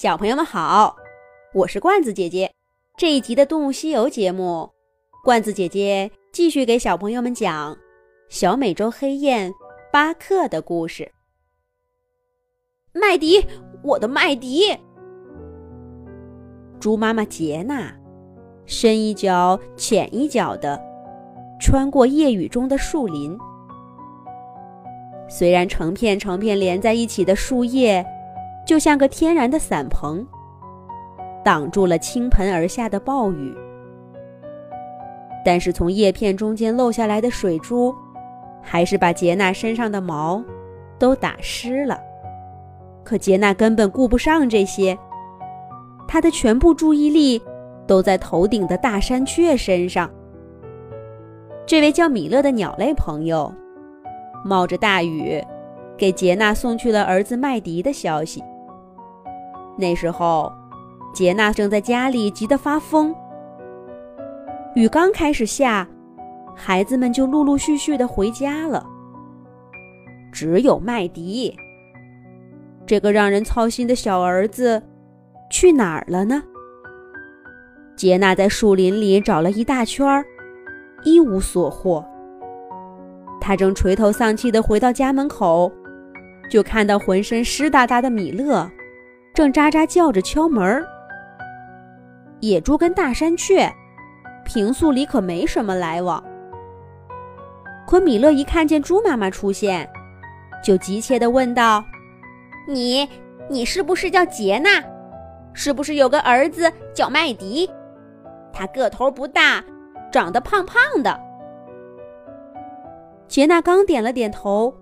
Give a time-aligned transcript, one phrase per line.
[0.00, 0.94] 小朋友们好，
[1.52, 2.48] 我是罐子姐姐。
[2.96, 4.70] 这一集的《动物西游》节目，
[5.24, 7.76] 罐子姐姐继续给小朋友们讲
[8.28, 9.52] 小美洲黑雁
[9.92, 11.10] 巴克的故事。
[12.92, 13.44] 麦迪，
[13.82, 14.66] 我的麦迪！
[16.78, 17.92] 猪妈妈杰娜
[18.66, 20.80] 深一脚浅一脚的
[21.58, 23.36] 穿过夜雨中的树林，
[25.28, 28.06] 虽然成片成片连在一起的树叶。
[28.68, 30.26] 就像个天然的伞棚，
[31.42, 33.56] 挡住了倾盆而下的暴雨。
[35.42, 37.94] 但是从叶片中间漏下来的水珠，
[38.62, 40.44] 还是把杰娜身上的毛
[40.98, 41.98] 都打湿了。
[43.02, 44.98] 可杰娜根本顾不上这些，
[46.06, 47.40] 她的全部注意力
[47.86, 50.10] 都在头顶的大山雀身上。
[51.64, 53.50] 这位叫米勒的鸟类朋友，
[54.44, 55.42] 冒着大雨，
[55.96, 58.44] 给杰娜送去了儿子麦迪的消息。
[59.78, 60.52] 那时候，
[61.14, 63.14] 杰娜正在家里急得发疯。
[64.74, 65.88] 雨刚开始下，
[66.54, 68.84] 孩子们就陆陆续续的回家了。
[70.32, 71.56] 只有麦迪，
[72.84, 74.82] 这个让人操心的小儿子，
[75.48, 76.42] 去哪儿了呢？
[77.96, 80.24] 杰娜在树林里找了一大圈儿，
[81.04, 82.04] 一无所获。
[83.40, 85.72] 他正垂头丧气的回到家门口，
[86.50, 88.68] 就看到浑身湿哒哒的米勒。
[89.38, 90.84] 正喳喳叫着敲门儿。
[92.40, 93.72] 野猪跟大山雀
[94.44, 96.20] 平素里可没什么来往，
[97.86, 99.88] 可米勒一看见猪妈妈出现，
[100.60, 101.84] 就急切地问道
[102.66, 103.08] ：“你，
[103.48, 104.82] 你是不是叫杰娜？
[105.52, 107.70] 是不是有个儿子叫麦迪？
[108.52, 109.62] 他个头不大，
[110.10, 111.16] 长得胖胖的。”
[113.28, 114.74] 杰娜刚点了点头，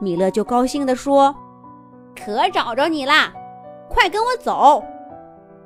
[0.00, 1.32] 米勒就高兴地说
[2.20, 3.32] ：“可找着你啦！”
[3.88, 4.84] 快跟我走！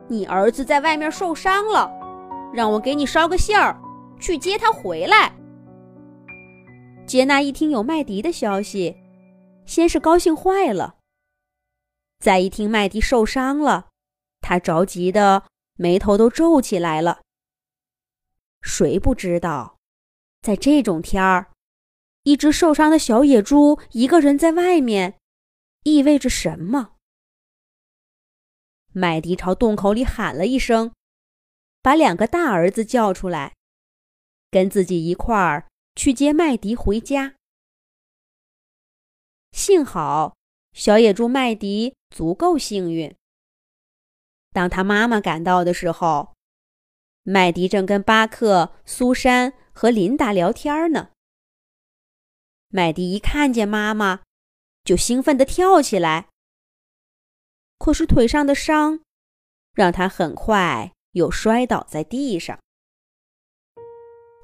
[0.08, 1.90] 你儿子在外面受伤了，
[2.52, 3.80] 让我给你捎个信儿，
[4.20, 5.32] 去接他回来。
[7.06, 8.97] 杰娜一听有麦迪的消息，
[9.66, 10.97] 先是高兴坏了，
[12.19, 13.88] 再一听麦迪受伤了，
[14.41, 15.44] 他着急的
[15.76, 17.20] 眉头都皱起来了。
[18.62, 19.78] 谁不知道，
[20.42, 21.48] 在这种天儿，
[22.25, 25.14] 一只受伤的小野猪一个人在外面，
[25.84, 26.94] 意味着什么？
[28.93, 30.93] 麦迪朝洞口里喊了一声，
[31.81, 33.55] 把两个大儿子叫出来，
[34.51, 37.34] 跟自己一块儿去接麦迪回家。
[39.53, 40.37] 幸好
[40.73, 43.15] 小野猪麦迪足够幸运。
[44.53, 46.34] 当他妈妈赶到的时候，
[47.22, 51.11] 麦迪正跟巴克、苏珊和琳达聊天呢。
[52.69, 54.22] 麦迪一看见妈妈，
[54.83, 56.28] 就兴奋地跳起来。
[57.80, 59.00] 可是腿上的伤，
[59.74, 62.58] 让他很快又摔倒在地上。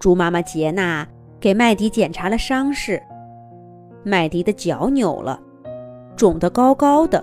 [0.01, 1.07] 猪妈妈杰娜
[1.39, 3.01] 给麦迪检查了伤势，
[4.03, 5.39] 麦迪的脚扭了，
[6.17, 7.23] 肿得高高的，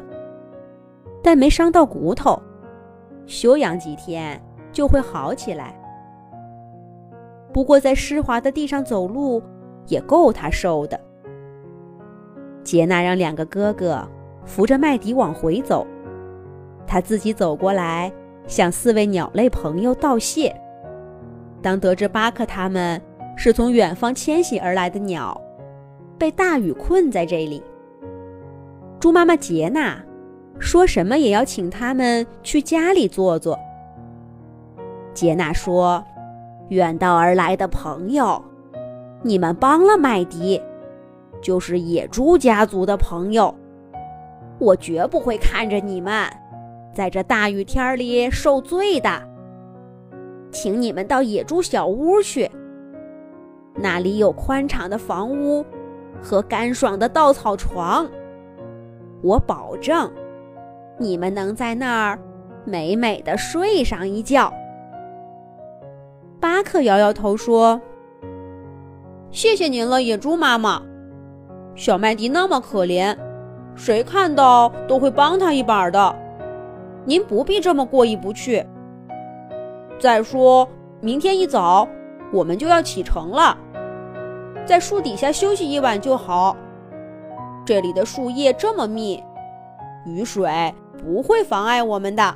[1.23, 2.39] 但没伤到骨头，
[3.25, 4.39] 休养几天
[4.71, 5.75] 就会好起来。
[7.51, 9.41] 不过在湿滑的地上走路
[9.87, 10.99] 也够他受的。
[12.63, 14.07] 杰娜让两个哥哥
[14.45, 15.87] 扶着麦迪往回走。
[16.85, 18.11] 他自己走过来，
[18.47, 20.55] 向四位鸟类朋友道谢。
[21.61, 23.01] 当得知巴克他们
[23.37, 25.39] 是从远方迁徙而来的鸟，
[26.17, 27.63] 被大雨困在这里，
[28.99, 29.97] 猪妈妈杰娜
[30.59, 33.57] 说什么也要请他们去家里坐坐。
[35.13, 36.03] 杰娜说
[36.69, 38.43] ：“远道而来的朋友，
[39.21, 40.61] 你们帮了麦迪，
[41.41, 43.53] 就是野猪家族的朋友，
[44.59, 46.27] 我绝不会看着你们。”
[46.93, 49.09] 在这大雨天里受罪的，
[50.51, 52.49] 请你们到野猪小屋去。
[53.75, 55.65] 那里有宽敞的房屋
[56.21, 58.07] 和干爽的稻草床，
[59.23, 60.11] 我保证，
[60.99, 62.19] 你们能在那儿
[62.63, 64.53] 美美的睡上一觉。
[66.39, 67.81] 巴克摇摇头说
[69.31, 70.79] ：“谢谢您了，野猪妈妈。
[71.73, 73.17] 小麦迪那么可怜，
[73.73, 76.15] 谁看到都会帮他一把的。”
[77.05, 78.65] 您不必这么过意不去。
[79.99, 80.67] 再说，
[81.01, 81.87] 明天一早
[82.31, 83.57] 我们就要启程了，
[84.65, 86.55] 在树底下休息一晚就好。
[87.65, 89.23] 这里的树叶这么密，
[90.05, 92.35] 雨水不会妨碍我们的。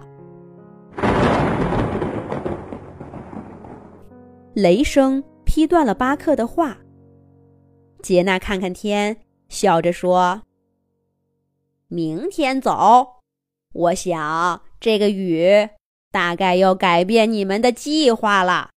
[4.54, 6.78] 雷声劈断了巴克的话。
[8.02, 9.18] 杰娜看看天，
[9.50, 10.42] 笑着说
[11.90, 13.17] ：“明天走。”
[13.74, 15.69] 我想这个雨
[16.12, 18.72] 大概要改变你们的计划了。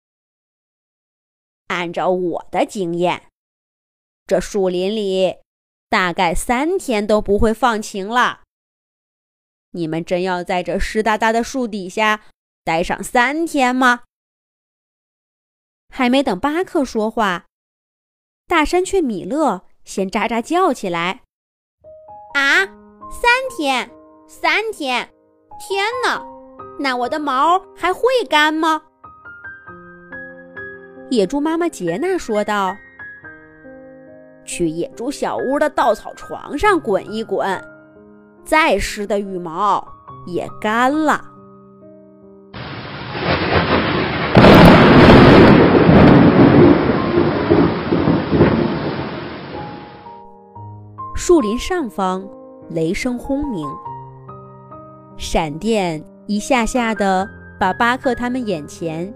[1.69, 3.29] 按照我的经验，
[4.27, 5.37] 这树林里
[5.89, 8.43] 大概三天都不会放晴了。
[9.71, 12.25] 你们真要在这湿哒哒的树底下
[12.65, 14.03] 待上三天吗？
[15.89, 17.47] 还没等巴克说话，
[18.47, 21.23] 大山雀米勒先喳喳叫起来
[22.35, 22.67] ：“啊，
[23.11, 23.91] 三天，
[24.33, 25.09] 三天！
[25.59, 26.23] 天哪，
[26.79, 28.81] 那我的毛还会干吗？”
[31.11, 32.77] 野猪妈妈杰娜说道
[34.47, 37.61] ：“去野猪小屋的稻草床上滚一滚，
[38.45, 39.85] 再湿的羽毛
[40.29, 41.25] 也干了。”
[51.17, 52.25] 树林上方，
[52.69, 53.69] 雷声轰鸣，
[55.21, 57.29] 闪电一下下的
[57.59, 59.13] 把巴克他们眼前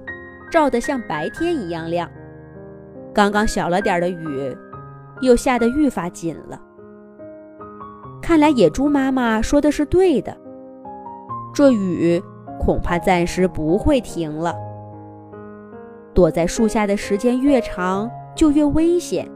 [0.52, 2.06] 照得像白天一样亮。
[3.14, 4.54] 刚刚小了点的雨，
[5.22, 6.60] 又下得愈发紧了。
[8.20, 10.36] 看来野猪妈妈说的是对的，
[11.54, 12.22] 这雨
[12.60, 14.54] 恐怕暂时不会停了。
[16.12, 19.26] 躲在树下的时间越长，就越危险。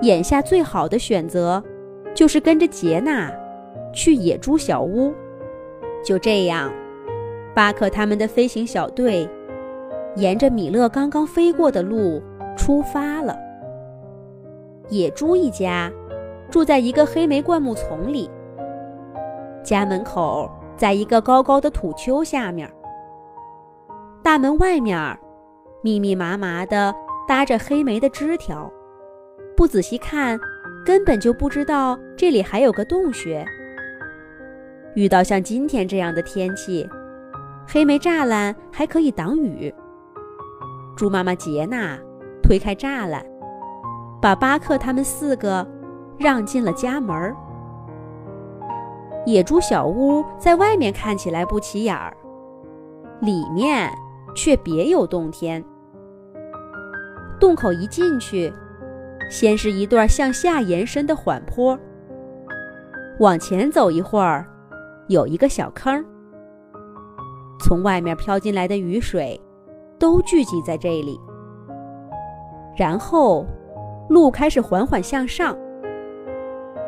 [0.00, 1.62] 眼下最好的选择，
[2.14, 3.30] 就是跟着杰娜
[3.92, 5.12] 去野猪小屋。
[6.04, 6.72] 就这样，
[7.54, 9.28] 巴克他们的飞行小队
[10.16, 12.22] 沿着米勒刚刚飞过的路
[12.56, 13.36] 出发了。
[14.88, 15.92] 野猪一家
[16.50, 18.30] 住在一个黑莓灌木丛里，
[19.62, 22.68] 家门口在一个高高的土丘下面。
[24.22, 25.18] 大门外面
[25.82, 26.94] 密密麻麻的
[27.28, 28.70] 搭着黑莓的枝条。
[29.56, 30.40] 不仔细看，
[30.84, 33.46] 根本就不知道这里还有个洞穴。
[34.94, 36.88] 遇到像今天这样的天气，
[37.66, 39.72] 黑莓栅栏还可以挡雨。
[40.96, 41.98] 猪妈妈杰娜
[42.42, 43.24] 推开栅栏，
[44.20, 45.66] 把巴克他们四个
[46.18, 47.34] 让进了家门。
[49.26, 52.16] 野猪小屋在外面看起来不起眼儿，
[53.20, 53.90] 里面
[54.34, 55.64] 却别有洞天。
[57.38, 58.52] 洞口一进去。
[59.30, 61.78] 先是一段向下延伸的缓坡，
[63.20, 64.44] 往前走一会儿，
[65.10, 66.04] 有一个小坑。
[67.58, 69.38] 从外面飘进来的雨水
[69.98, 71.20] 都聚集在这里。
[72.76, 73.44] 然后，
[74.08, 75.58] 路开始缓缓向上，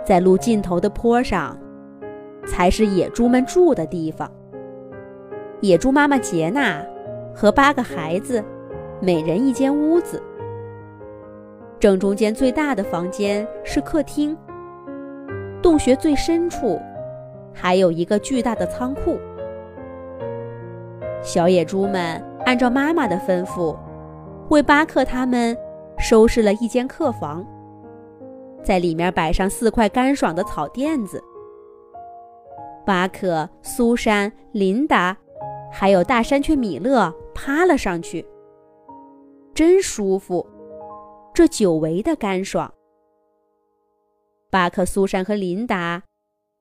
[0.07, 1.59] 在路尽头的坡上，
[2.47, 4.31] 才是野猪们住的地方。
[5.61, 6.81] 野猪妈妈杰娜
[7.35, 8.43] 和八个孩子，
[9.01, 10.23] 每人一间屋子。
[11.81, 14.37] 正中间最大的房间是客厅。
[15.61, 16.81] 洞穴最深处，
[17.53, 19.19] 还有一个巨大的仓库。
[21.23, 23.77] 小野猪们按照妈妈的吩咐，
[24.49, 25.57] 为巴克他们
[25.99, 27.47] 收拾了一间客房，
[28.63, 31.23] 在里面摆上四块干爽的草垫子。
[32.85, 35.17] 巴克、苏珊、琳达，
[35.71, 38.27] 还有大山雀米勒趴了上去，
[39.55, 40.45] 真舒服。
[41.33, 42.71] 这久违的干爽。
[44.51, 46.03] 巴克、苏珊和琳达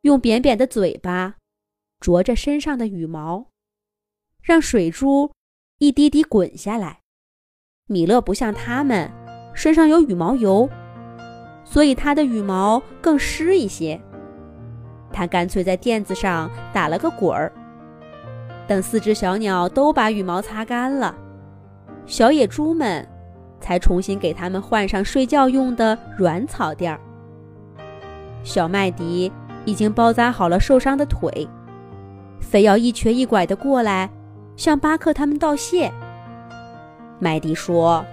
[0.02, 1.36] 用扁扁的嘴巴
[2.00, 3.48] 啄着身上的羽毛，
[4.42, 5.32] 让水珠
[5.78, 7.00] 一滴滴滚下来。
[7.88, 9.12] 米勒不像他们，
[9.54, 10.70] 身上有羽毛油，
[11.64, 14.00] 所以他的羽毛更湿一些。
[15.12, 17.52] 他干脆在垫子上打了个滚儿。
[18.68, 21.16] 等四只小鸟都把羽毛擦干了，
[22.06, 23.08] 小野猪们。
[23.64, 27.00] 才重新给它们换上睡觉用的软草垫儿。
[28.44, 29.32] 小麦迪
[29.66, 31.48] 已经包扎好了受伤的腿，
[32.40, 34.10] 非要一瘸一拐的过来
[34.56, 35.92] 向巴克他们道谢。
[37.20, 38.04] 麦迪说：“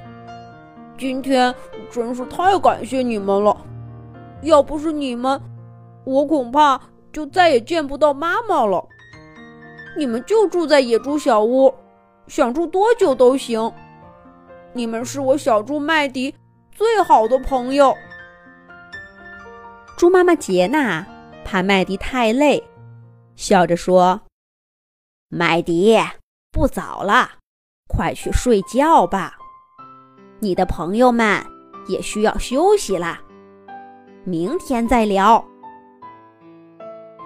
[0.98, 1.54] 今天
[1.90, 3.56] 真是太感谢你们了，
[4.42, 5.40] 要不是你们，
[6.04, 6.80] 我恐怕
[7.12, 8.86] 就再也见不到妈妈了。
[9.96, 11.72] 你们就住在野猪小屋，
[12.26, 13.72] 想住多久都行。”
[14.74, 16.34] 你们是我小猪麦迪
[16.70, 17.94] 最好的朋友。
[19.96, 21.04] 猪妈妈杰娜
[21.50, 22.62] 怕麦迪太累，
[23.34, 24.20] 笑着说
[25.32, 25.98] ：“麦迪，
[26.52, 27.26] 不早了，
[27.86, 29.34] 快去睡觉吧。
[30.40, 31.42] 你的朋友们
[31.88, 33.18] 也需要休息啦，
[34.24, 35.42] 明天再聊。”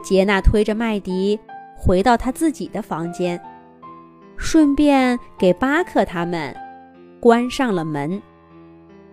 [0.04, 1.36] 杰娜推着麦迪
[1.76, 3.42] 回到他自己的房间，
[4.38, 6.56] 顺便给巴克他们。
[7.18, 8.22] 关上了门，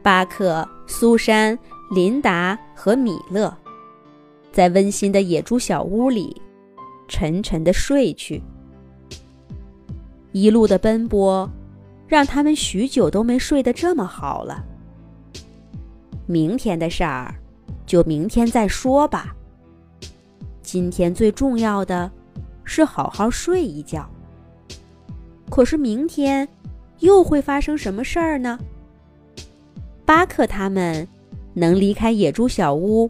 [0.03, 1.57] 巴克、苏珊、
[1.89, 3.51] 琳达和米勒
[4.51, 6.41] 在温馨的野猪小屋里
[7.07, 8.41] 沉沉的睡去。
[10.31, 11.49] 一路的奔波，
[12.07, 14.63] 让他们许久都没睡得这么好了。
[16.27, 17.33] 明天的事儿，
[17.85, 19.35] 就明天再说吧。
[20.61, 22.11] 今天最重要的，
[22.63, 24.07] 是好好睡一觉。
[25.49, 26.47] 可是明天，
[26.99, 28.59] 又会发生什么事儿呢？
[30.05, 31.07] 巴克他们
[31.55, 33.09] 能离开野猪小屋，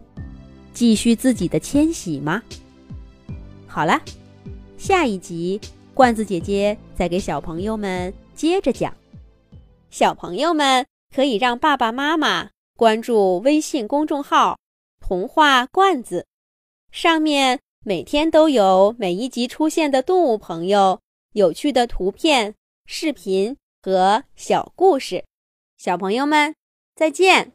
[0.74, 2.42] 继续自己的迁徙吗？
[3.68, 4.02] 好了，
[4.78, 5.60] 下一集
[5.94, 8.94] 罐子姐姐再给小朋友们接着讲。
[9.90, 10.86] 小朋友们
[11.16, 14.60] 可以让爸爸妈妈关注微信公众号
[15.02, 16.26] “童话罐子”，
[16.92, 21.00] 上面每天都有每一集出现的动物朋友。
[21.34, 22.56] 有趣的图片、
[22.88, 25.24] 视频和小故事，
[25.78, 26.56] 小朋友们
[26.96, 27.48] 再见。